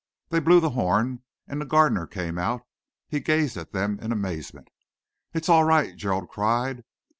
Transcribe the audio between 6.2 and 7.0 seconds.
cried.